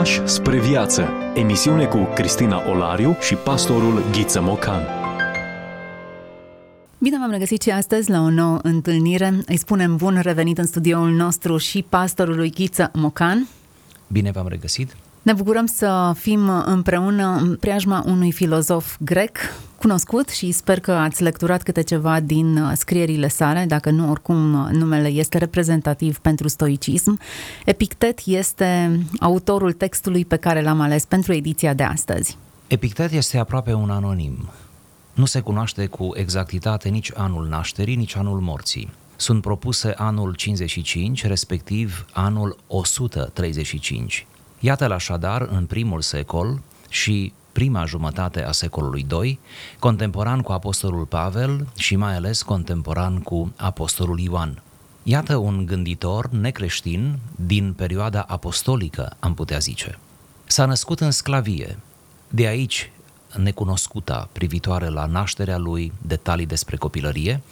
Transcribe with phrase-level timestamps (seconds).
[0.00, 1.08] Pași spre viață.
[1.34, 4.82] Emisiune cu Cristina Olariu și pastorul Ghiță Mocan.
[6.98, 9.42] Bine v-am regăsit și astăzi la o nouă întâlnire.
[9.46, 13.48] Îi spunem bun revenit în studioul nostru și pastorului Ghiță Mocan.
[14.06, 14.96] Bine v-am regăsit!
[15.22, 19.38] Ne bucurăm să fim împreună în preajma unui filozof grec
[19.76, 24.36] cunoscut și sper că ați lecturat câte ceva din scrierile sale, dacă nu, oricum
[24.72, 27.18] numele este reprezentativ pentru stoicism.
[27.64, 32.36] Epictet este autorul textului pe care l-am ales pentru ediția de astăzi.
[32.66, 34.48] Epictet este aproape un anonim.
[35.14, 38.90] Nu se cunoaște cu exactitate nici anul nașterii, nici anul morții.
[39.16, 44.26] Sunt propuse anul 55, respectiv anul 135.
[44.60, 49.38] Iată-l așadar în primul secol și prima jumătate a secolului II,
[49.78, 54.62] contemporan cu apostolul Pavel și mai ales contemporan cu apostolul Ioan.
[55.02, 59.98] Iată un gânditor necreștin din perioada apostolică, am putea zice.
[60.46, 61.78] S-a născut în sclavie,
[62.28, 62.90] de aici
[63.36, 67.42] necunoscuta privitoare la nașterea lui, detalii despre copilărie,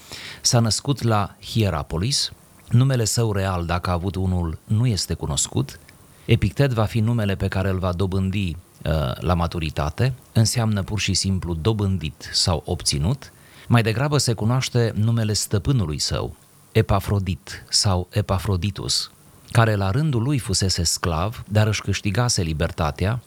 [0.41, 2.33] s-a născut la Hierapolis,
[2.69, 5.81] numele său real, dacă a avut unul, nu este cunoscut,
[6.29, 11.15] Epictet va fi numele pe care îl va dobândi uh, la maturitate, înseamnă pur și
[11.15, 13.33] simplu dobândit sau obținut,
[13.67, 16.37] mai degrabă se cunoaște numele stăpânului său,
[16.73, 19.11] Epafrodit sau Epafroditus,
[19.51, 23.23] care la rândul lui fusese sclav, dar își câștigase libertatea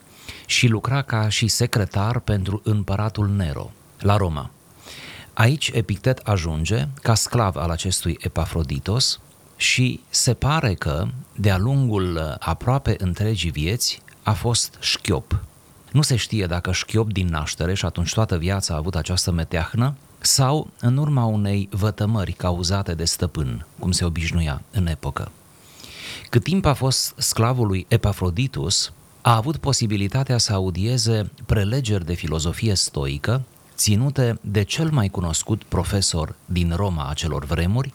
[0.46, 4.50] și lucra ca și secretar pentru împăratul Nero, la Roma.
[5.32, 9.20] Aici Epictet ajunge ca sclav al acestui Epafroditos
[9.62, 15.44] și se pare că, de-a lungul uh, aproape întregii vieți, a fost șchiop.
[15.92, 19.94] Nu se știe dacă șchiop din naștere și atunci toată viața a avut această meteahnă,
[20.18, 25.30] sau în urma unei vătămări cauzate de stăpân, cum se obișnuia în epocă.
[26.30, 32.74] Cât timp a fost sclavul lui Epafroditus, a avut posibilitatea să audieze prelegeri de filozofie
[32.74, 33.42] stoică
[33.74, 37.92] ținute de cel mai cunoscut profesor din Roma acelor vremuri,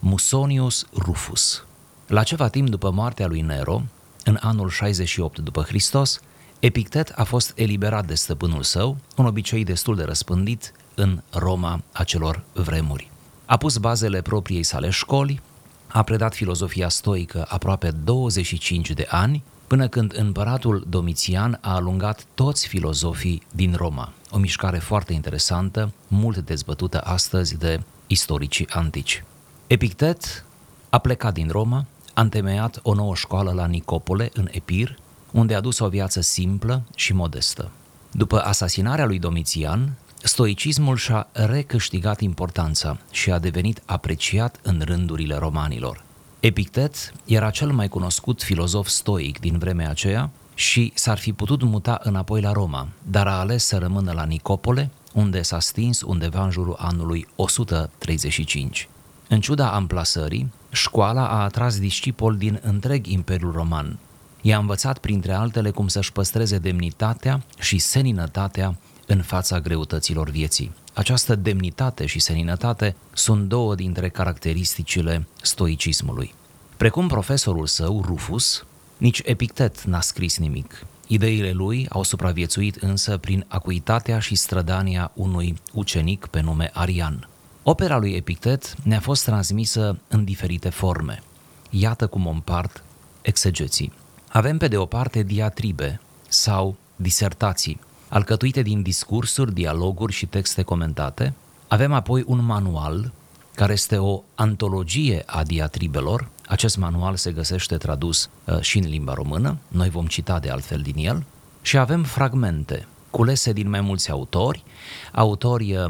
[0.00, 1.64] Musonius Rufus.
[2.06, 3.82] La ceva timp după moartea lui Nero,
[4.24, 6.20] în anul 68 după Hristos,
[6.60, 12.44] Epictet a fost eliberat de stăpânul său, un obicei destul de răspândit în Roma acelor
[12.52, 13.10] vremuri.
[13.46, 15.40] A pus bazele propriei sale școli,
[15.86, 22.66] a predat filozofia stoică aproape 25 de ani, până când împăratul Domitian a alungat toți
[22.66, 24.12] filozofii din Roma.
[24.30, 29.24] O mișcare foarte interesantă, mult dezbătută astăzi de istoricii antici.
[29.68, 30.44] Epictet
[30.88, 34.98] a plecat din Roma, a întemeiat o nouă școală la Nicopole, în Epir,
[35.30, 37.70] unde a dus o viață simplă și modestă.
[38.10, 46.04] După asasinarea lui Domitian, stoicismul și-a recâștigat importanța și a devenit apreciat în rândurile romanilor.
[46.40, 52.00] Epictet era cel mai cunoscut filozof stoic din vremea aceea și s-ar fi putut muta
[52.02, 56.50] înapoi la Roma, dar a ales să rămână la Nicopole, unde s-a stins undeva în
[56.50, 58.88] jurul anului 135.
[59.28, 63.98] În ciuda amplasării, școala a atras discipoli din întreg Imperiul Roman.
[64.40, 70.72] I-a învățat, printre altele, cum să-și păstreze demnitatea și seninătatea în fața greutăților vieții.
[70.94, 76.34] Această demnitate și seninătate sunt două dintre caracteristicile stoicismului.
[76.76, 78.64] Precum profesorul său, Rufus,
[78.96, 80.86] nici Epictet n-a scris nimic.
[81.06, 87.28] Ideile lui au supraviețuit însă prin acuitatea și strădania unui ucenic pe nume Arian.
[87.68, 91.22] Opera lui Epictet ne-a fost transmisă în diferite forme.
[91.70, 92.84] Iată cum o împart
[93.22, 93.92] exegeții.
[94.28, 101.34] Avem pe de o parte diatribe sau disertații, alcătuite din discursuri, dialoguri și texte comentate.
[101.68, 103.12] Avem apoi un manual,
[103.54, 106.28] care este o antologie a diatribelor.
[106.46, 110.80] Acest manual se găsește tradus uh, și în limba română, noi vom cita de altfel
[110.80, 111.24] din el.
[111.62, 114.64] Și avem fragmente, culese din mai mulți autori,
[115.12, 115.84] autori uh,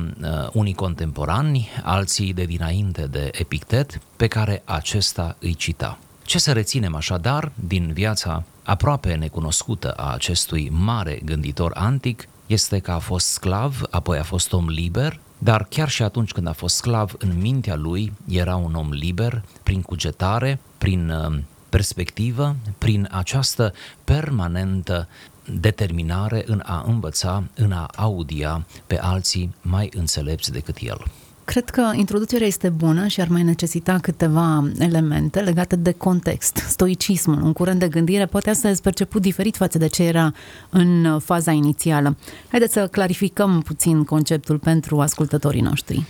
[0.52, 5.98] unii contemporani, alții de dinainte de Epictet, pe care acesta îi cita.
[6.22, 12.90] Ce să reținem așadar din viața aproape necunoscută a acestui mare gânditor antic este că
[12.90, 16.76] a fost sclav, apoi a fost om liber, dar chiar și atunci când a fost
[16.76, 23.72] sclav, în mintea lui era un om liber, prin cugetare, prin uh, perspectivă, prin această
[24.04, 25.08] permanentă
[25.52, 31.04] determinare în a învăța, în a audia pe alții mai înțelepți decât el.
[31.44, 36.56] Cred că introducerea este bună și ar mai necesita câteva elemente legate de context.
[36.56, 40.32] Stoicismul, un curent de gândire, poate astăzi perceput diferit față de ce era
[40.70, 42.16] în faza inițială.
[42.48, 46.04] Haideți să clarificăm puțin conceptul pentru ascultătorii noștri.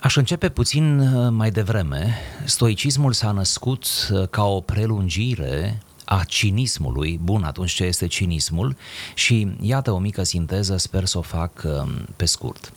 [0.00, 2.14] Aș începe puțin uh, mai devreme.
[2.44, 7.20] Stoicismul s-a născut uh, ca o prelungire a cinismului.
[7.22, 8.76] Bun, atunci ce este cinismul?
[9.14, 12.72] Și iată o mică sinteză, sper să o fac um, pe scurt.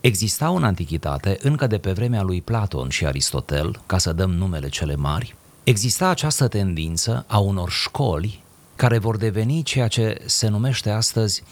[0.00, 4.68] Existau în antichitate, încă de pe vremea lui Platon și Aristotel, ca să dăm numele
[4.68, 5.34] cele mari,
[5.64, 8.42] exista această tendință a unor școli
[8.76, 11.42] care vor deveni ceea ce se numește astăzi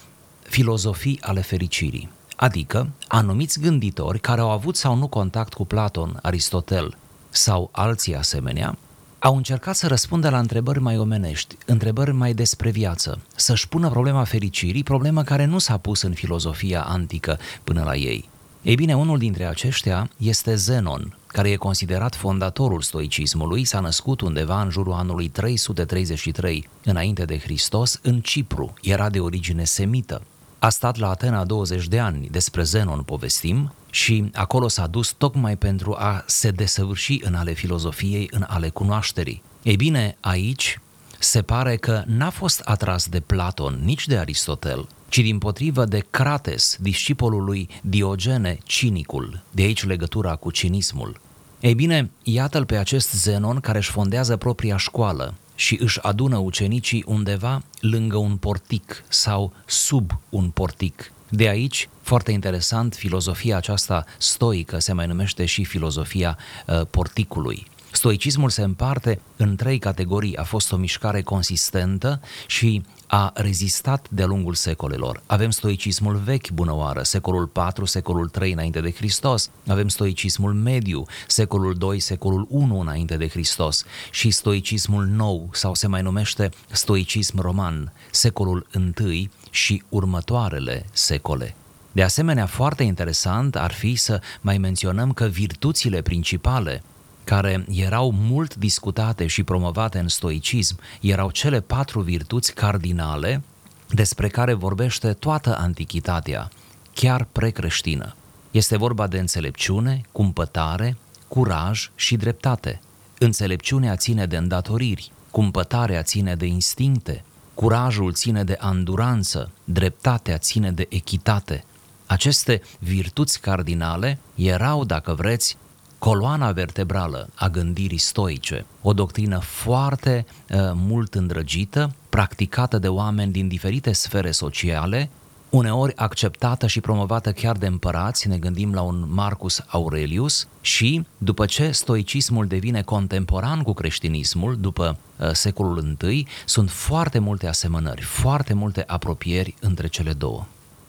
[0.43, 6.97] filozofii ale fericirii, adică anumiți gânditori care au avut sau nu contact cu Platon, Aristotel
[7.29, 8.79] sau alții asemenea,
[9.23, 14.25] au încercat să răspundă la întrebări mai omenești, întrebări mai despre viață, să-și pună problema
[14.25, 18.29] fericirii, problema care nu s-a pus în filozofia antică până la ei.
[18.63, 24.63] Ei bine, unul dintre aceștia este Zenon, care e considerat fondatorul stoicismului, s-a născut undeva
[24.63, 30.23] în jurul anului 333 înainte de Hristos în Cipru, era de origine semită.
[30.63, 35.57] A stat la Atena 20 de ani, despre Zenon povestim, și acolo s-a dus tocmai
[35.57, 39.43] pentru a se desăvârși în ale filozofiei, în ale cunoașterii.
[39.63, 40.81] Ei bine, aici
[41.19, 46.05] se pare că n-a fost atras de Platon, nici de Aristotel, ci din potrivă de
[46.11, 51.21] Crates, discipolul lui Diogene, cinicul, de aici legătura cu cinismul.
[51.61, 57.05] Ei bine, iată-l pe acest Zenon care își fondează propria școală și își adună ucenicii
[57.07, 61.13] undeva lângă un portic sau sub un portic.
[61.29, 67.67] De aici, foarte interesant, filozofia aceasta stoică se mai numește și filozofia uh, porticului.
[67.93, 70.37] Stoicismul se împarte în trei categorii.
[70.37, 75.23] A fost o mișcare consistentă și a rezistat de-a lungul secolelor.
[75.27, 81.07] Avem stoicismul vechi, bună oară, secolul 4, secolul 3 înainte de Hristos, avem stoicismul mediu,
[81.27, 87.41] secolul 2, secolul 1 înainte de Hristos și stoicismul nou, sau se mai numește stoicism
[87.41, 91.55] roman, secolul 1 și următoarele secole.
[91.93, 96.83] De asemenea, foarte interesant ar fi să mai menționăm că virtuțile principale
[97.31, 103.43] care erau mult discutate și promovate în stoicism, erau cele patru virtuți cardinale
[103.89, 106.49] despre care vorbește toată antichitatea,
[106.95, 108.15] chiar precreștină.
[108.51, 110.97] Este vorba de înțelepciune, cumpătare,
[111.29, 112.81] curaj și dreptate.
[113.19, 117.25] Înțelepciunea ține de îndatoriri, cumpătarea ține de instincte,
[117.55, 121.65] curajul ține de anduranță, dreptatea ține de echitate.
[122.07, 125.57] Aceste virtuți cardinale erau, dacă vreți,
[126.01, 133.49] coloana vertebrală a gândirii stoice, o doctrină foarte uh, mult îndrăgită, practicată de oameni din
[133.49, 135.11] diferite sfere sociale,
[135.51, 141.45] uneori acceptată și promovată chiar de împărați, ne gândim la un Marcus Aurelius, și după
[141.45, 148.55] ce stoicismul devine contemporan cu creștinismul, după uh, secolul I, sunt foarte multe asemănări, foarte
[148.55, 150.47] multe apropieri între cele două.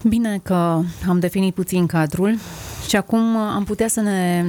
[0.08, 2.38] Bine că am definit puțin cadrul
[2.88, 4.46] și acum am putea să ne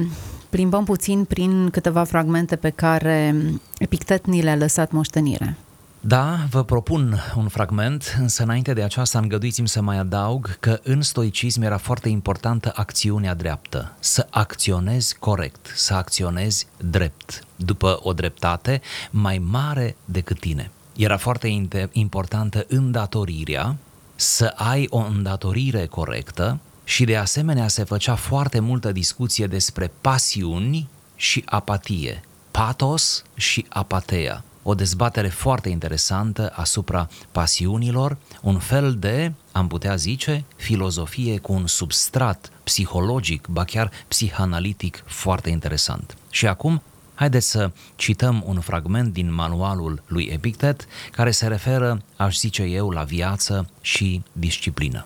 [0.53, 3.35] plimbăm puțin prin câteva fragmente pe care
[3.77, 5.57] Epictet ni le-a lăsat moștenire.
[5.99, 11.01] Da, vă propun un fragment, însă înainte de aceasta îngăduiți-mi să mai adaug că în
[11.01, 18.81] stoicism era foarte importantă acțiunea dreaptă, să acționezi corect, să acționezi drept, după o dreptate
[19.09, 20.71] mai mare decât tine.
[20.95, 23.75] Era foarte importantă îndatorirea,
[24.15, 30.89] să ai o îndatorire corectă și de asemenea se făcea foarte multă discuție despre pasiuni
[31.15, 34.43] și apatie, patos și apatea.
[34.63, 41.67] O dezbatere foarte interesantă asupra pasiunilor, un fel de, am putea zice, filozofie cu un
[41.67, 46.17] substrat psihologic, ba chiar psihanalitic foarte interesant.
[46.29, 46.81] Și acum,
[47.13, 52.89] haideți să cităm un fragment din manualul lui Epictet care se referă, aș zice eu,
[52.89, 55.05] la viață și disciplină.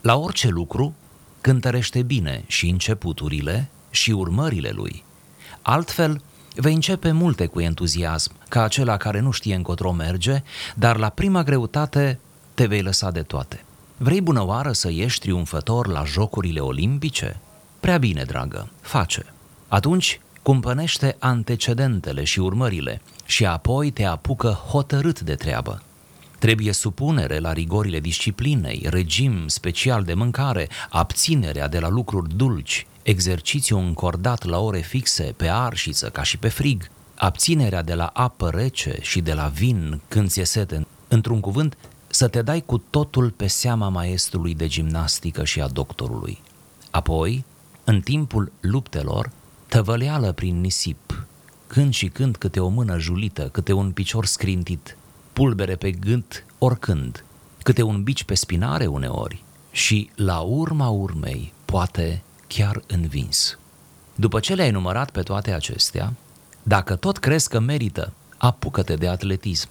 [0.00, 0.94] La orice lucru
[1.42, 5.04] cântărește bine și începuturile și urmările lui.
[5.62, 6.22] Altfel,
[6.54, 10.42] vei începe multe cu entuziasm, ca acela care nu știe încotro merge,
[10.74, 12.18] dar la prima greutate
[12.54, 13.64] te vei lăsa de toate.
[13.96, 17.40] Vrei bună oară să ieși triumfător la Jocurile Olimpice?
[17.80, 19.24] Prea bine, dragă, face.
[19.68, 25.82] Atunci cumpănește antecedentele și urmările și apoi te apucă hotărât de treabă.
[26.42, 33.78] Trebuie supunere la rigorile disciplinei, regim special de mâncare, abținerea de la lucruri dulci, exercițiu
[33.78, 38.98] încordat la ore fixe, pe arșiță ca și pe frig, abținerea de la apă rece
[39.00, 40.86] și de la vin când ți-e sete.
[41.08, 46.38] Într-un cuvânt, să te dai cu totul pe seama maestrului de gimnastică și a doctorului.
[46.90, 47.44] Apoi,
[47.84, 49.30] în timpul luptelor,
[49.66, 51.26] tăvăleală prin nisip,
[51.66, 54.96] când și când câte o mână julită, câte un picior scrintit,
[55.32, 57.24] pulbere pe gât oricând,
[57.62, 63.58] câte un bici pe spinare uneori și, la urma urmei, poate chiar învins.
[64.14, 66.12] După ce le-ai numărat pe toate acestea,
[66.62, 69.68] dacă tot crezi că merită, apucă-te de atletism.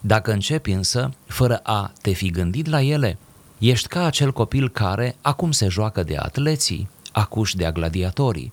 [0.00, 3.18] Dacă începi însă, fără a te fi gândit la ele,
[3.58, 8.52] ești ca acel copil care acum se joacă de atleții, acuși de gladiatorii,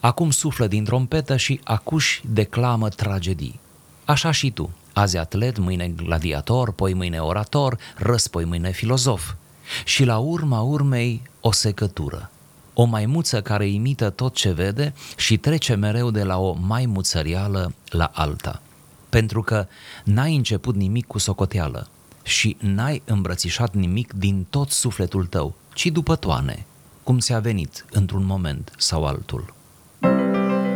[0.00, 3.60] acum suflă din trompetă și acuși declamă tragedii.
[4.04, 9.34] Așa și tu, azi atlet, mâine gladiator, poi mâine orator, răspoi mâine filozof.
[9.84, 12.30] Și la urma urmei o secătură,
[12.74, 18.10] o maimuță care imită tot ce vede și trece mereu de la o maimuțărială la
[18.14, 18.62] alta.
[19.08, 19.66] Pentru că
[20.04, 21.88] n-ai început nimic cu socoteală
[22.22, 26.66] și n-ai îmbrățișat nimic din tot sufletul tău, ci după toane,
[27.02, 29.54] cum ți-a venit într-un moment sau altul.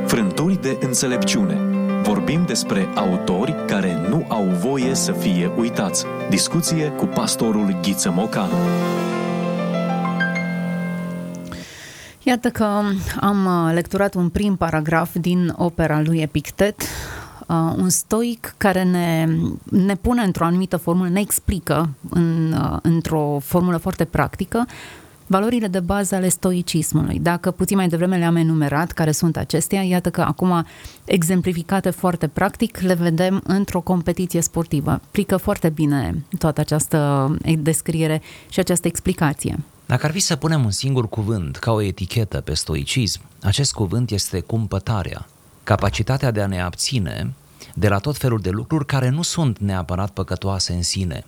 [0.07, 1.68] Frânturi de înțelepciune.
[2.09, 6.05] Vorbim despre autori care nu au voie să fie uitați.
[6.29, 8.49] Discuție cu pastorul Ghiță Mocan.
[12.23, 12.65] Iată că
[13.21, 19.29] am uh, lecturat un prim paragraf din opera lui Epictet, uh, un stoic care ne,
[19.71, 24.67] ne pune într-o anumită formulă, ne explică în, uh, într-o formulă foarte practică
[25.29, 27.19] valorile de bază ale stoicismului.
[27.19, 30.67] Dacă puțin mai devreme le-am enumerat, care sunt acestea, iată că acum
[31.05, 35.01] exemplificate foarte practic, le vedem într-o competiție sportivă.
[35.11, 39.59] Plică foarte bine toată această descriere și această explicație.
[39.87, 44.11] Dacă ar fi să punem un singur cuvânt ca o etichetă pe stoicism, acest cuvânt
[44.11, 45.27] este cumpătarea,
[45.65, 47.33] capacitatea de a ne abține
[47.75, 51.25] de la tot felul de lucruri care nu sunt neapărat păcătoase în sine,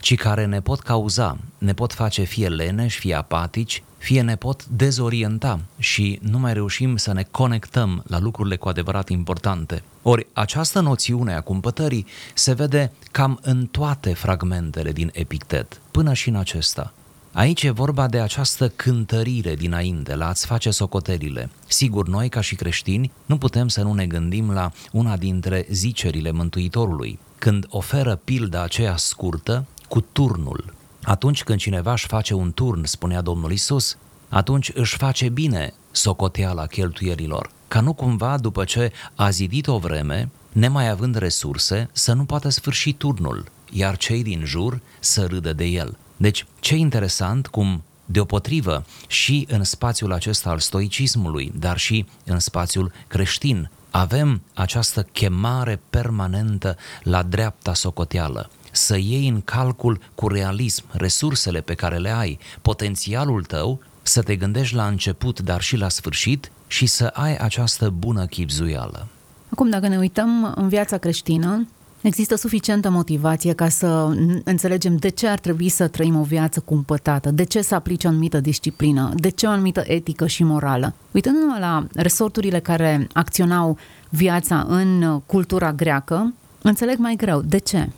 [0.00, 4.66] ci care ne pot cauza, ne pot face fie leneși, fie apatici, fie ne pot
[4.66, 9.82] dezorienta și nu mai reușim să ne conectăm la lucrurile cu adevărat importante.
[10.02, 16.28] Ori această noțiune a cumpătării se vede cam în toate fragmentele din Epictet, până și
[16.28, 16.92] în acesta.
[17.32, 21.50] Aici e vorba de această cântărire dinainte, la a-ți face socotelile.
[21.66, 26.30] Sigur, noi, ca și creștini, nu putem să nu ne gândim la una dintre zicerile
[26.30, 30.74] Mântuitorului, când oferă pilda aceea scurtă cu turnul.
[31.02, 33.96] Atunci când cineva își face un turn, spunea Domnul Isus,
[34.28, 40.30] atunci își face bine socoteala cheltuielilor, ca nu cumva după ce a zidit o vreme,
[40.52, 45.64] nemai având resurse, să nu poată sfârși turnul, iar cei din jur să râdă de
[45.64, 45.96] el.
[46.16, 52.92] Deci, ce interesant cum Deopotrivă, și în spațiul acesta al stoicismului, dar și în spațiul
[53.06, 61.60] creștin, avem această chemare permanentă la dreapta socoteală, să iei în calcul cu realism resursele
[61.60, 66.50] pe care le ai, potențialul tău, să te gândești la început, dar și la sfârșit
[66.66, 69.06] și să ai această bună chipzuială.
[69.48, 71.66] Acum, dacă ne uităm în viața creștină,
[72.02, 77.30] Există suficientă motivație ca să înțelegem de ce ar trebui să trăim o viață cumpătată,
[77.30, 80.94] de ce să aplice o anumită disciplină, de ce o anumită etică și morală.
[81.10, 87.40] Uitându-mă la resorturile care acționau viața în cultura greacă, înțeleg mai greu.
[87.40, 87.88] De ce?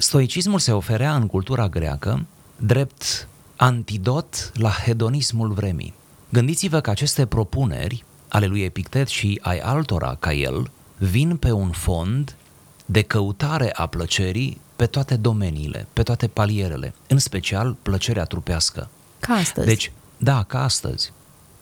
[0.00, 2.26] Stoicismul se oferea în cultura greacă
[2.56, 5.94] drept antidot la hedonismul vremii.
[6.28, 11.70] Gândiți-vă că aceste propuneri ale lui Epictet și ai altora ca el vin pe un
[11.70, 12.36] fond
[12.86, 18.88] de căutare a plăcerii pe toate domeniile, pe toate palierele, în special plăcerea trupească.
[19.20, 19.66] Ca astăzi.
[19.66, 21.12] Deci, da, ca astăzi.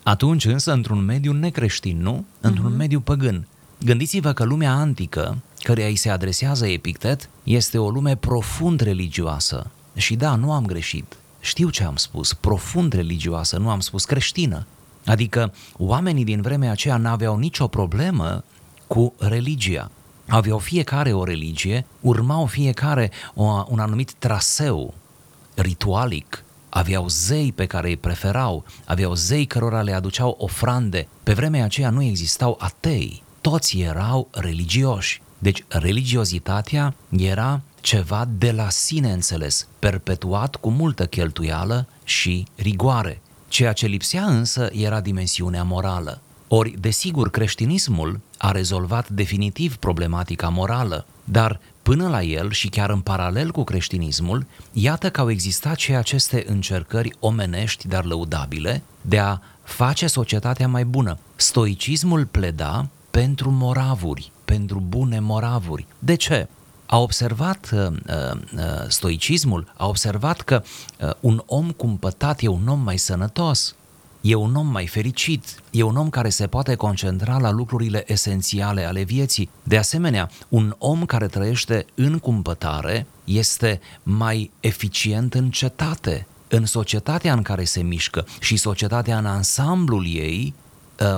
[0.02, 2.24] Atunci însă într-un mediu necreștin, nu?
[2.40, 2.76] Într-un uh-huh.
[2.76, 3.46] mediu păgân.
[3.84, 9.70] Gândiți-vă că lumea antică, căreia îi se adresează Epictet, este o lume profund religioasă.
[9.94, 11.16] Și da, nu am greșit.
[11.40, 14.66] Știu ce am spus, profund religioasă, nu am spus creștină.
[15.06, 18.44] Adică oamenii din vremea aceea n-aveau nicio problemă
[18.86, 19.90] cu religia
[20.28, 24.94] aveau fiecare o religie, urmau fiecare o, un anumit traseu
[25.54, 31.08] ritualic, aveau zei pe care îi preferau, aveau zei cărora le aduceau ofrande.
[31.22, 35.24] Pe vremea aceea nu existau atei, toți erau religioși.
[35.38, 43.20] Deci religiozitatea era ceva de la sine înțeles, perpetuat cu multă cheltuială și rigoare.
[43.48, 46.20] Ceea ce lipsea însă era dimensiunea morală.
[46.48, 53.00] Ori, desigur, creștinismul a rezolvat definitiv problematica morală, dar până la el și chiar în
[53.00, 59.38] paralel cu creștinismul, iată că au existat și aceste încercări omenești, dar lăudabile, de a
[59.62, 61.18] face societatea mai bună.
[61.36, 65.86] Stoicismul pleda pentru moravuri, pentru bune moravuri.
[65.98, 66.48] De ce?
[66.86, 68.38] A observat uh, uh,
[68.88, 70.62] stoicismul, a observat că
[71.00, 73.74] uh, un om cumpătat e un om mai sănătos,
[74.20, 78.84] e un om mai fericit, e un om care se poate concentra la lucrurile esențiale
[78.84, 79.48] ale vieții.
[79.62, 87.32] De asemenea, un om care trăiește în cumpătare este mai eficient în cetate, în societatea
[87.32, 90.65] în care se mișcă și societatea în ansamblul ei uh,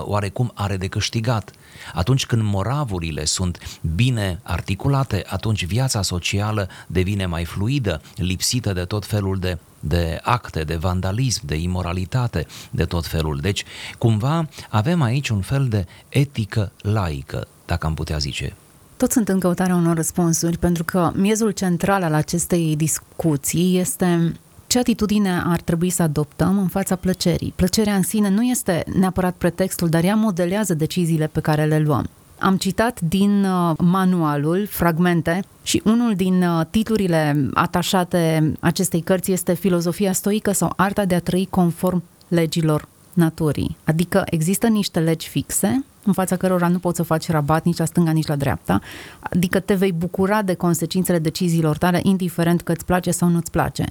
[0.00, 1.50] oarecum are de câștigat.
[1.94, 9.06] Atunci când moravurile sunt bine articulate, atunci viața socială devine mai fluidă, lipsită de tot
[9.06, 13.38] felul de, de acte, de vandalism, de imoralitate, de tot felul.
[13.38, 13.64] Deci,
[13.98, 18.56] cumva, avem aici un fel de etică laică, dacă am putea zice.
[18.96, 24.32] Tot sunt în căutarea unor răspunsuri, pentru că miezul central al acestei discuții este
[24.68, 27.52] ce atitudine ar trebui să adoptăm în fața plăcerii.
[27.56, 32.08] Plăcerea în sine nu este neapărat pretextul, dar ea modelează deciziile pe care le luăm.
[32.38, 39.54] Am citat din uh, manualul fragmente și unul din uh, titlurile atașate acestei cărți este
[39.54, 43.76] Filozofia stoică sau Arta de a trăi conform legilor naturii.
[43.84, 47.84] Adică există niște legi fixe în fața cărora nu poți să faci rabat nici la
[47.84, 48.80] stânga, nici la dreapta,
[49.20, 53.50] adică te vei bucura de consecințele deciziilor tale, indiferent că îți place sau nu îți
[53.50, 53.84] place.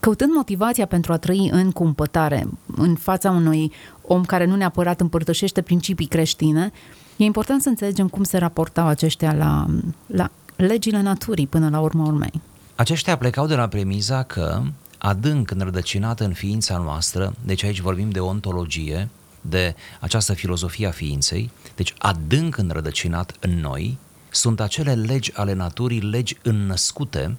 [0.00, 5.62] Căutând motivația pentru a trăi în cumpătare, în fața unui om care nu neapărat împărtășește
[5.62, 6.72] principii creștine,
[7.16, 9.66] e important să înțelegem cum se raportau aceștia la,
[10.06, 12.40] la legile naturii până la urma urmei.
[12.74, 14.62] Aceștia plecau de la premiza că
[14.98, 19.08] adânc înrădăcinată în ființa noastră, deci aici vorbim de ontologie,
[19.40, 23.98] de această filozofie a ființei, deci adânc înrădăcinat în noi,
[24.30, 27.36] sunt acele legi ale naturii, legi înnăscute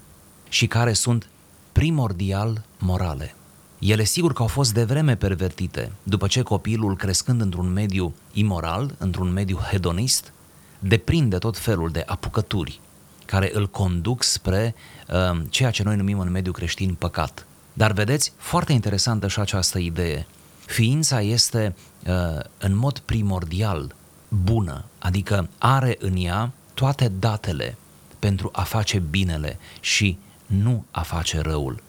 [0.50, 1.27] și care sunt
[1.72, 3.36] primordial morale.
[3.80, 8.96] Ele sigur că au fost de vreme pervertite, după ce copilul, crescând într-un mediu imoral,
[8.98, 10.34] într-un mediu hedonist,
[10.80, 12.80] deprinde tot felul de apucături
[13.25, 14.75] care îl conduc spre
[15.08, 17.46] uh, ceea ce noi numim în mediul creștin păcat.
[17.74, 20.25] Dar vedeți, foarte interesantă și această idee.
[20.66, 21.75] Ființa este
[22.08, 23.96] uh, în mod primordial
[24.28, 27.78] bună, adică are în ea toate datele
[28.20, 30.18] pentru a face binele și
[30.62, 31.81] nu a face răul.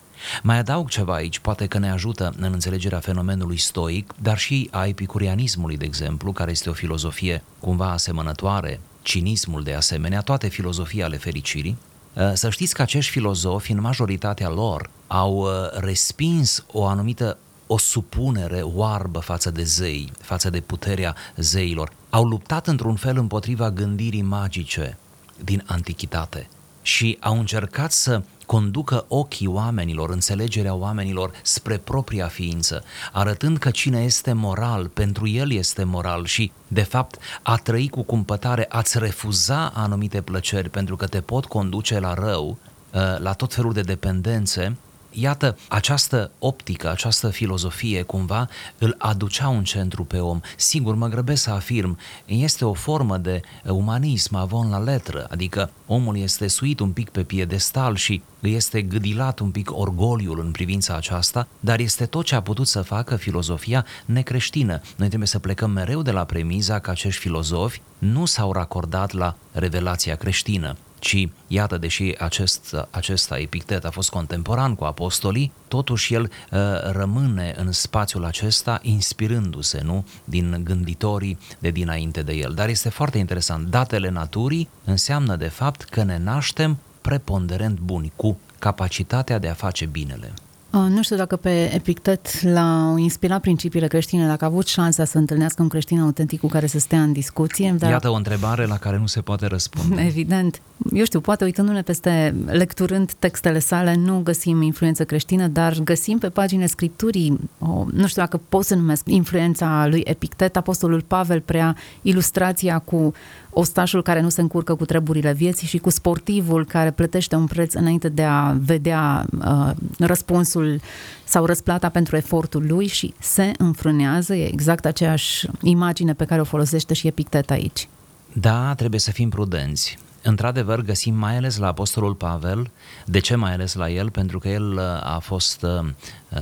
[0.42, 4.87] Mai adaug ceva aici, poate că ne ajută în înțelegerea fenomenului stoic, dar și a
[4.87, 11.16] epicurianismului, de exemplu, care este o filozofie cumva asemănătoare, cinismul de asemenea, toate filozofia ale
[11.16, 11.78] fericirii.
[12.12, 17.79] Uh, să știți că acești filozofi, în majoritatea lor, au uh, respins o anumită o
[17.79, 21.92] supunere oarbă față de zei, față de puterea zeilor.
[22.11, 24.98] Au luptat într-un fel împotriva gândirii magice
[25.44, 26.48] din antichitate
[26.83, 34.03] și au încercat să conducă ochii oamenilor, înțelegerea oamenilor spre propria ființă, arătând că cine
[34.03, 39.73] este moral, pentru el este moral și, de fapt, a trăi cu cumpătare, ați refuza
[39.75, 42.59] anumite plăceri pentru că te pot conduce la rău,
[42.95, 44.77] ă, la tot felul de dependențe,
[45.14, 48.48] Iată, această optică, această filozofie cumva
[48.79, 50.40] îl aducea un centru pe om.
[50.57, 56.16] Sigur, mă grăbesc să afirm, este o formă de umanism avon la letră, adică omul
[56.16, 60.94] este suit un pic pe piedestal și îi este gâdilat un pic orgoliul în privința
[60.96, 64.81] aceasta, dar este tot ce a putut să facă filozofia necreștină.
[64.96, 69.37] Noi trebuie să plecăm mereu de la premiza că acești filozofi nu s-au racordat la
[69.53, 76.23] revelația creștină ci, iată, deși acest, acesta, Epictet, a fost contemporan cu apostolii, totuși el
[76.23, 76.59] uh,
[76.93, 82.55] rămâne în spațiul acesta inspirându-se, nu, din gânditorii de dinainte de el.
[82.55, 88.38] Dar este foarte interesant, datele naturii înseamnă de fapt că ne naștem preponderent buni, cu
[88.59, 90.33] capacitatea de a face binele.
[90.73, 95.63] Nu știu dacă pe Epictet l-au inspirat principiile creștine, dacă a avut șansa să întâlnească
[95.63, 97.75] un creștin autentic cu care să stea în discuție.
[97.79, 97.91] Dar...
[97.91, 100.03] Iată o întrebare la care nu se poate răspunde.
[100.11, 100.61] Evident.
[100.93, 106.29] Eu știu, poate uitându-ne peste, lecturând textele sale, nu găsim influență creștină, dar găsim pe
[106.29, 111.77] pagine scripturii, o, nu știu dacă pot să numesc influența lui Epictet, apostolul Pavel prea
[112.03, 113.13] ilustrația cu
[113.53, 117.75] ostașul care nu se încurcă cu treburile vieții și cu sportivul care plătește un preț
[117.75, 120.81] înainte de a vedea uh, răspunsul
[121.25, 124.35] sau răsplata pentru efortul lui și se înfrânează.
[124.35, 127.88] E exact aceeași imagine pe care o folosește și Epictet aici.
[128.33, 129.99] Da, trebuie să fim prudenți.
[130.23, 132.71] Într-adevăr, găsim mai ales la Apostolul Pavel.
[133.05, 134.11] De ce mai ales la el?
[134.11, 135.88] Pentru că el uh, a fost uh,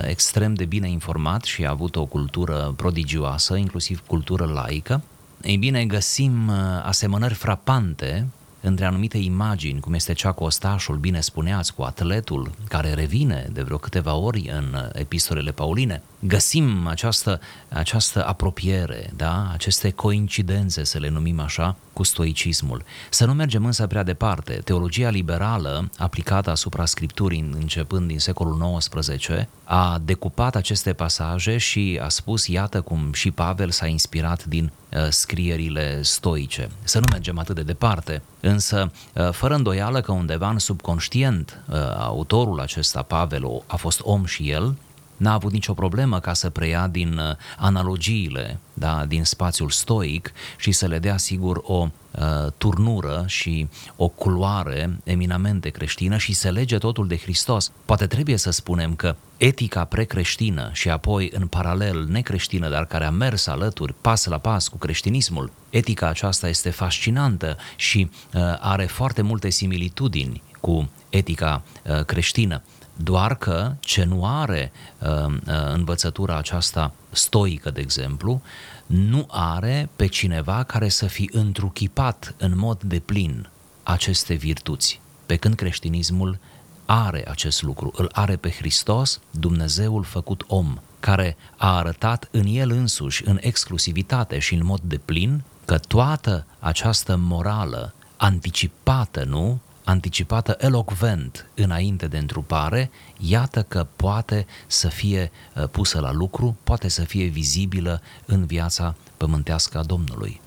[0.02, 5.02] extrem de bine informat și a avut o cultură prodigioasă, inclusiv cultură laică.
[5.42, 8.26] Ei bine, găsim uh, asemănări frapante
[8.60, 13.62] între anumite imagini, cum este cea cu ostașul, bine spuneați, cu atletul, care revine de
[13.62, 19.50] vreo câteva ori în uh, epistolele pauline, găsim această, această apropiere, da?
[19.52, 22.84] aceste coincidențe, să le numim așa, cu stoicismul.
[23.10, 24.52] Să nu mergem însă prea departe.
[24.52, 29.28] Teologia liberală, aplicată asupra Scripturii începând din secolul XIX,
[29.64, 35.06] a decupat aceste pasaje și a spus, iată cum și Pavel s-a inspirat din uh,
[35.08, 36.70] scrierile stoice.
[36.82, 41.76] Să nu mergem atât de departe, însă uh, fără îndoială că undeva în subconștient uh,
[41.98, 44.76] autorul acesta, Pavel, a fost om și el,
[45.20, 50.72] n-a avut nicio problemă ca să preia din uh, analogiile, da, din spațiul stoic și
[50.72, 56.78] să le dea sigur o uh, turnură și o culoare eminamente creștină și se lege
[56.78, 57.72] totul de Hristos.
[57.84, 63.10] Poate trebuie să spunem că etica precreștină și apoi în paralel necreștină, dar care a
[63.10, 69.22] mers alături, pas la pas cu creștinismul, etica aceasta este fascinantă și uh, are foarte
[69.22, 72.62] multe similitudini cu etica uh, creștină
[73.02, 75.32] doar că ce nu are uh, uh,
[75.72, 78.42] învățătura aceasta stoică, de exemplu,
[78.86, 83.48] nu are pe cineva care să fi întruchipat în mod deplin
[83.82, 85.00] aceste virtuți.
[85.26, 86.38] Pe când creștinismul
[86.84, 92.70] are acest lucru, îl are pe Hristos, Dumnezeul făcut om, care a arătat în el
[92.70, 101.46] însuși, în exclusivitate și în mod deplin, că toată această morală anticipată, nu, anticipată elocvent
[101.54, 107.26] înainte de întrupare, iată că poate să fie uh, pusă la lucru, poate să fie
[107.26, 110.40] vizibilă în viața pământească a Domnului.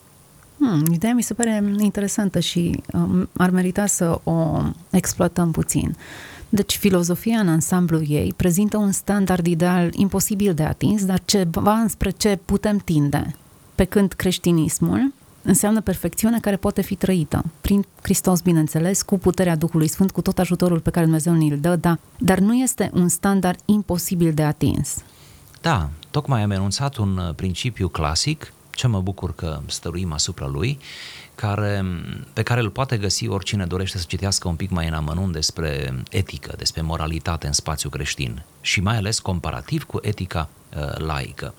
[0.57, 5.95] Hmm, ideea mi se pare interesantă și um, ar merita să o exploatăm puțin.
[6.49, 12.09] Deci filozofia în ansamblu ei prezintă un standard ideal imposibil de atins, dar ceva înspre
[12.09, 13.35] ce putem tinde.
[13.75, 19.87] Pe când creștinismul înseamnă perfecțiune care poate fi trăită prin Hristos, bineînțeles, cu puterea Duhului
[19.87, 23.59] Sfânt, cu tot ajutorul pe care Dumnezeu ne-l dă, da, dar nu este un standard
[23.65, 24.95] imposibil de atins.
[25.61, 30.79] Da, tocmai am enunțat un uh, principiu clasic, ce mă bucur că stăruim asupra lui,
[31.35, 31.85] care,
[32.33, 35.93] pe care îl poate găsi oricine dorește să citească un pic mai în amănunt despre
[36.09, 41.53] etică, despre moralitate în spațiu creștin și mai ales comparativ cu etica uh, laică.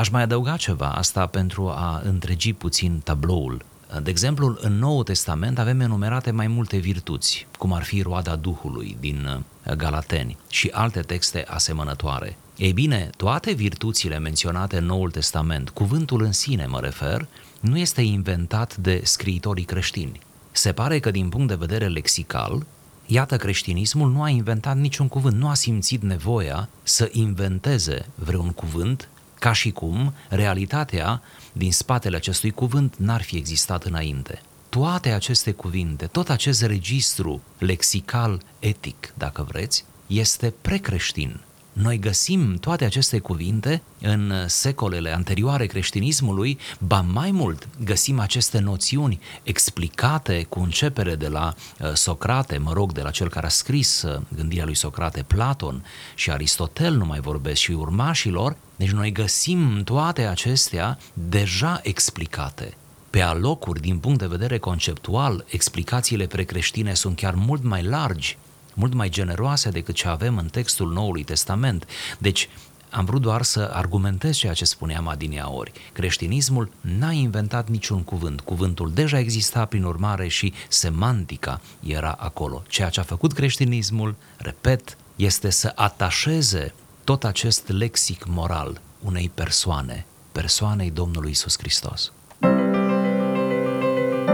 [0.00, 3.64] Aș mai adăuga ceva, asta pentru a întregi puțin tabloul.
[4.02, 8.96] De exemplu, în Noul Testament avem enumerate mai multe virtuți, cum ar fi roada Duhului
[9.00, 12.36] din uh, Galateni și alte texte asemănătoare.
[12.56, 17.26] Ei bine, toate virtuțile menționate în Noul Testament, cuvântul în sine mă refer,
[17.60, 20.20] nu este inventat de scriitorii creștini.
[20.52, 22.66] Se pare că din punct de vedere lexical,
[23.06, 29.08] iată creștinismul nu a inventat niciun cuvânt, nu a simțit nevoia să inventeze vreun cuvânt
[29.40, 31.22] ca și cum realitatea
[31.52, 34.40] din spatele acestui cuvânt n-ar fi existat înainte.
[34.68, 41.40] Toate aceste cuvinte, tot acest registru lexical etic, dacă vreți, este precreștin.
[41.72, 49.20] Noi găsim toate aceste cuvinte în secolele anterioare creștinismului, ba mai mult, găsim aceste noțiuni
[49.42, 54.02] explicate cu începere de la uh, Socrate, mă rog, de la cel care a scris
[54.02, 59.82] uh, gândirea lui Socrate, Platon și Aristotel, nu mai vorbesc, și urmașilor, deci noi găsim
[59.84, 62.74] toate acestea deja explicate.
[63.10, 68.38] Pe alocuri, din punct de vedere conceptual, explicațiile precreștine sunt chiar mult mai largi,
[68.80, 71.86] mult mai generoase decât ce avem în textul Noului Testament.
[72.18, 72.48] Deci,
[72.90, 75.72] am vrut doar să argumentez ceea ce spuneam adineaori.
[75.92, 78.40] Creștinismul n-a inventat niciun cuvânt.
[78.40, 82.62] Cuvântul deja exista prin urmare și semantica era acolo.
[82.68, 90.06] Ceea ce a făcut creștinismul, repet, este să atașeze tot acest lexic moral unei persoane,
[90.32, 92.12] persoanei Domnului Isus Hristos.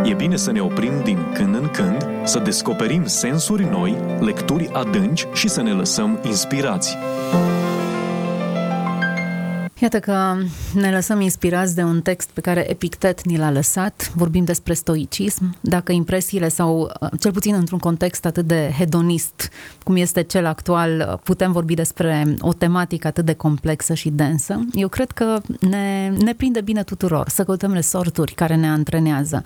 [0.08, 5.26] E bine să ne oprim din când în când, să descoperim sensuri noi, lecturi adânci
[5.32, 6.96] și să ne lăsăm inspirați.
[9.78, 10.36] Iată că
[10.74, 14.12] ne lăsăm inspirați de un text pe care Epictet ni l-a lăsat.
[14.14, 15.56] Vorbim despre stoicism.
[15.60, 19.50] Dacă impresiile sau, cel puțin într-un context atât de hedonist
[19.82, 24.88] cum este cel actual, putem vorbi despre o tematică atât de complexă și densă, eu
[24.88, 29.44] cred că ne, ne prinde bine tuturor să căutăm resorturi care ne antrenează.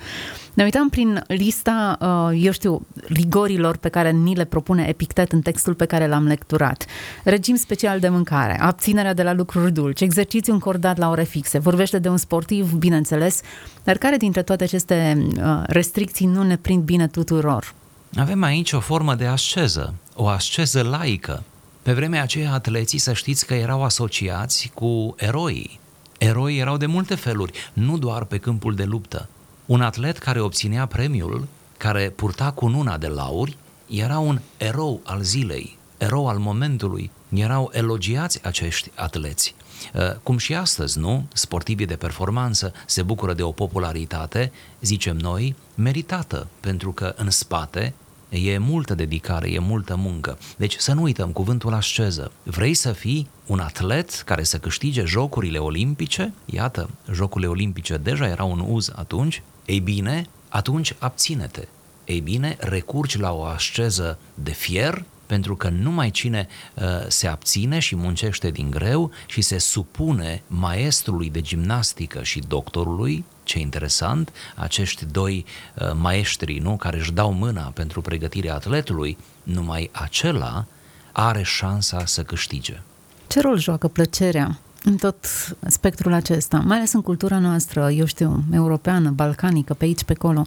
[0.55, 5.41] Ne uităm prin lista, uh, eu știu, rigorilor pe care ni le propune Epictet în
[5.41, 6.87] textul pe care l-am lecturat.
[7.25, 11.99] Regim special de mâncare, abținerea de la lucruri dulci, exercițiu încordat la ore fixe, vorbește
[11.99, 13.41] de un sportiv, bineînțeles,
[13.85, 17.75] dar care dintre toate aceste uh, restricții nu ne prind bine tuturor?
[18.17, 21.43] Avem aici o formă de asceză, o asceză laică.
[21.83, 25.81] Pe vremea aceea, atleții, să știți că erau asociați cu eroi.
[26.19, 29.29] Eroi erau de multe feluri, nu doar pe câmpul de luptă.
[29.67, 33.57] Un atlet care obținea premiul, care purta cununa de lauri,
[33.87, 37.11] era un erou al zilei, erou al momentului.
[37.29, 39.55] Erau elogiați acești atleți.
[39.95, 41.27] Uh, cum și astăzi, nu?
[41.33, 47.95] Sportivii de performanță se bucură de o popularitate, zicem noi, meritată, pentru că în spate
[48.29, 50.39] e multă dedicare, e multă muncă.
[50.57, 52.33] Deci să nu uităm cuvântul asceză.
[52.43, 56.35] Vrei să fii un atlet care să câștige jocurile olimpice?
[56.45, 59.43] Iată, jocurile olimpice deja erau în uz atunci.
[59.65, 61.69] Ei bine, atunci abține-te.
[62.05, 67.79] Ei bine, recurgi la o asceză de fier, pentru că numai cine uh, se abține
[67.79, 75.05] și muncește din greu și se supune maestrului de gimnastică și doctorului, ce interesant, acești
[75.05, 80.65] doi uh, maestri nu, care își dau mâna pentru pregătirea atletului, numai acela
[81.13, 82.81] are șansa să câștige.
[83.27, 85.27] Ce rol joacă plăcerea în tot
[85.67, 90.47] spectrul acesta, mai ales în cultura noastră, eu știu, europeană, balcanică, pe aici, pe acolo.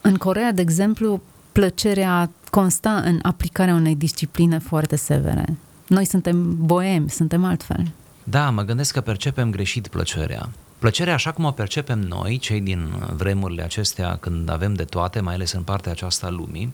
[0.00, 1.20] În Corea, de exemplu,
[1.52, 5.58] plăcerea consta în aplicarea unei discipline foarte severe.
[5.86, 7.92] Noi suntem boemi, suntem altfel.
[8.24, 10.48] Da, mă gândesc că percepem greșit plăcerea.
[10.78, 15.34] Plăcerea, așa cum o percepem noi, cei din vremurile acestea, când avem de toate, mai
[15.34, 16.72] ales în partea aceasta a lumii,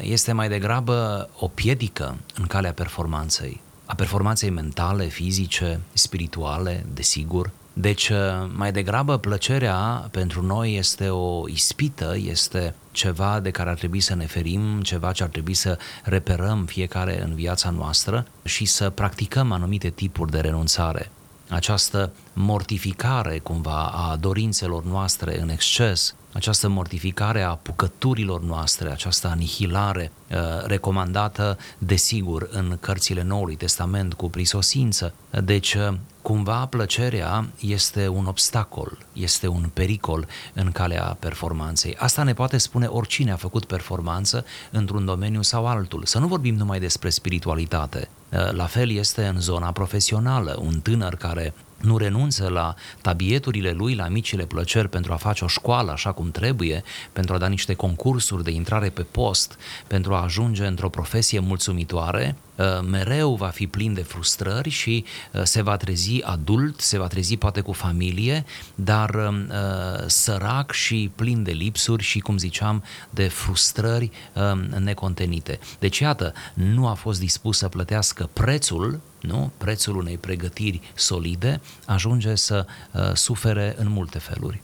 [0.00, 3.60] este mai degrabă o piedică în calea performanței
[3.92, 7.50] a performanței mentale, fizice, spirituale, desigur.
[7.72, 8.16] Deci, uh,
[8.54, 14.14] mai degrabă, plăcerea pentru noi este o ispită, este ceva de care ar trebui să
[14.14, 19.52] ne ferim, ceva ce ar trebui să reperăm fiecare în viața noastră și să practicăm
[19.52, 21.10] anumite tipuri de renunțare.
[21.48, 30.12] Această mortificare cumva a dorințelor noastre în exces, această mortificare a apucăturilor noastre, această anihilare
[30.30, 35.14] uh, recomandată, desigur, în cărțile Noului Testament cu prisosință.
[35.44, 41.96] Deci, uh, cumva, plăcerea este un obstacol, este un pericol în calea performanței.
[41.96, 46.04] Asta ne poate spune oricine a făcut performanță într-un domeniu sau altul.
[46.04, 48.08] Să nu vorbim numai despre spiritualitate.
[48.32, 50.58] Uh, la fel este în zona profesională.
[50.62, 55.48] Un tânăr care nu renunță la tabieturile lui, la micile plăceri pentru a face o
[55.48, 60.22] școală așa cum trebuie, pentru a da niște concursuri de intrare pe post, pentru a
[60.22, 65.76] ajunge într-o profesie mulțumitoare, Uh, mereu va fi plin de frustrări și uh, se va
[65.76, 71.50] trezi adult, se va trezi poate cu familie, dar um, uh, sărac și plin de
[71.50, 75.58] lipsuri și, cum ziceam, de frustrări um, necontenite.
[75.78, 79.50] Deci, iată, nu a fost dispus să plătească prețul nu?
[79.58, 84.62] prețul unei pregătiri solide, ajunge să uh, sufere în multe feluri.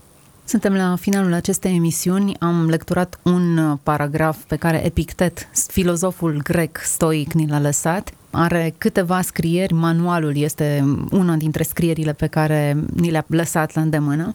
[0.49, 2.35] Suntem la finalul acestei emisiuni.
[2.39, 8.13] Am lecturat un uh, paragraf pe care Epictet, filozoful grec stoic, ni l-a lăsat.
[8.31, 14.33] Are câteva scrieri, manualul este una dintre scrierile pe care ni le-a lăsat la îndemână.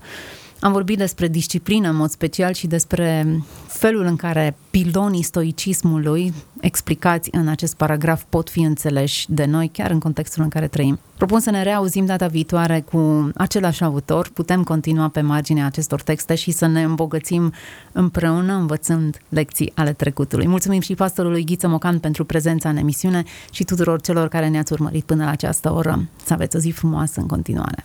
[0.65, 3.27] Am vorbit despre disciplină în mod special și despre
[3.67, 9.91] felul în care pilonii stoicismului explicați în acest paragraf pot fi înțeleși de noi chiar
[9.91, 10.99] în contextul în care trăim.
[11.17, 16.35] Propun să ne reauzim data viitoare cu același autor, putem continua pe marginea acestor texte
[16.35, 17.53] și să ne îmbogățim
[17.93, 20.47] împreună învățând lecții ale trecutului.
[20.47, 25.05] Mulțumim și pastorului Ghiță Mocan pentru prezența în emisiune și tuturor celor care ne-ați urmărit
[25.05, 26.09] până la această oră.
[26.25, 27.85] Să aveți o zi frumoasă în continuare.